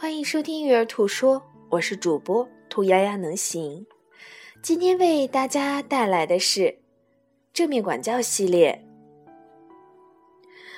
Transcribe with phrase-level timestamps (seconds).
[0.00, 3.84] 欢迎收听育儿兔说，我是主播兔丫丫能行。
[4.62, 6.78] 今天为大家带来的是
[7.52, 8.86] 正面管教系列。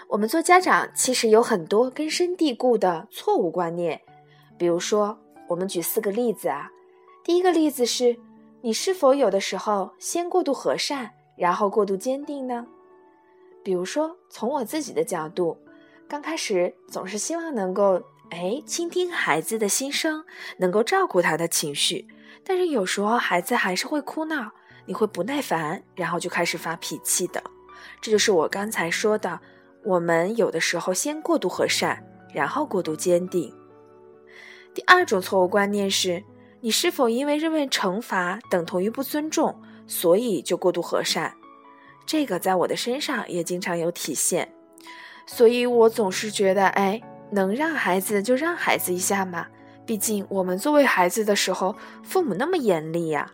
[0.09, 4.01] 我们做家长其实有很多根深蒂固的错误观念，
[4.57, 6.71] 比如说，我们举四个例子啊。
[7.23, 8.17] 第一个例子是，
[8.63, 12.67] 你是否有的时候先过度和善，然后过度坚定呢？
[13.63, 15.59] 比如说，从我自己的角度，
[16.11, 18.03] 刚开始总是希望能够。
[18.31, 20.25] 哎，倾听孩子的心声，
[20.59, 22.07] 能够照顾他的情绪，
[22.45, 24.53] 但是有时候孩子还是会哭闹，
[24.87, 27.43] 你会不耐烦，然后就开始发脾气的。
[28.01, 29.41] 这就是我刚才说的，
[29.85, 33.53] 我们有的时候先过度和善，然后过度坚定。
[34.73, 36.23] 第二种错误观念是，
[36.61, 41.35] 你是否因为认为惩罚等同于不尊重，所以就过度和善？
[42.07, 44.55] 这个在我的身上也经常有体现，
[45.27, 47.03] 所以我总是觉得，哎。
[47.33, 49.47] 能让孩子就让孩子一下嘛，
[49.87, 53.31] 毕竟我们作为孩子的时候，父母那么严厉呀。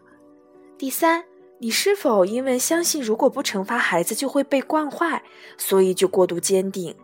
[0.76, 1.24] 第三，
[1.60, 5.22] 你是否因为相信如果不惩罚孩子就会被惯坏，
[5.56, 6.94] 所以就过度坚定？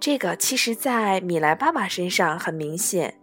[0.00, 3.20] 这个其实，在米莱爸爸身上很明显。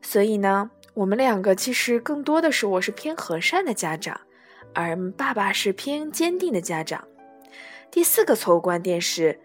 [0.00, 4.18] 所以呢，我们两个其实更多的是我是偏和善的家长，
[4.72, 7.06] 而爸爸是偏坚定的家长。
[7.90, 9.38] 第四个错误观点是。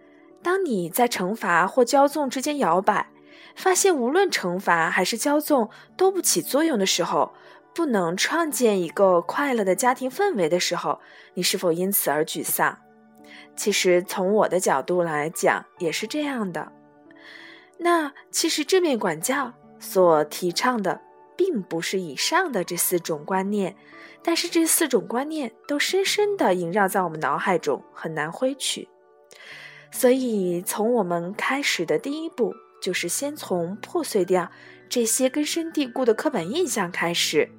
[0.44, 3.08] 当你在惩罚或骄纵之间摇摆，
[3.56, 7.34] 发现无论惩罚还是骄纵都不起作用的时候，
[7.74, 11.00] 不能创建一个快乐的家庭氛围的时候，
[11.36, 12.78] 你是否因此而沮丧？
[13.56, 16.72] 其实从我的角度来讲也是这样的。
[17.78, 21.02] 那其实正面管教所提倡的，
[21.36, 23.76] 并不是以上的这四种观念，
[24.24, 28.88] 但是这四种观念都深深地萦绕在我们脑海中，很难挥去。
[29.92, 34.50] 所以，从我们开始的第一步，就是先从破碎掉
[34.90, 37.50] 这些根深蒂固的刻板印象开始。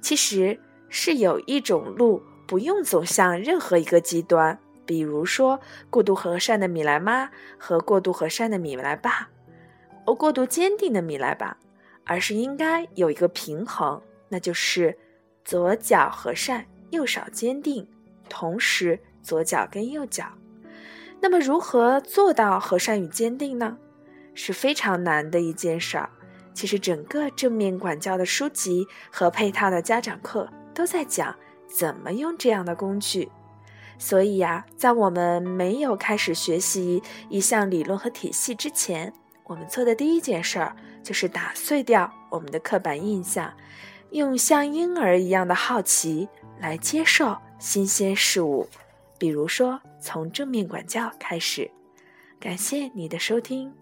[0.00, 0.58] 其实
[0.88, 9.28] 是有一种路不用走向任何一个极端，比如说过度和善的米莱妈和过度和善的米莱爸，
[10.06, 11.56] 而过度坚定的米莱爸，
[12.04, 14.98] 而是应该有一个平衡，那就是
[15.44, 17.86] 左脚和善，右手坚定，
[18.28, 20.26] 同时左脚跟右脚。
[21.24, 23.78] 那么，如何做到和善与坚定呢？
[24.34, 26.10] 是非常难的一件事儿。
[26.52, 31.34] 其实，整个正面管教的书籍和配套的家长课都在讲
[31.66, 33.30] 怎么用这样的工具。
[33.98, 39.10] 所以呀，在我们没有开始学习一项理论和体系之前，
[39.44, 43.50] 我们做的第一件事儿就是打碎掉我们的刻板印象，
[44.10, 46.28] 用像婴儿一样的好奇
[46.60, 48.68] 来接受新鲜事物。
[49.18, 51.70] 比如说，从正面管教开始。
[52.38, 53.72] 感谢你的收听。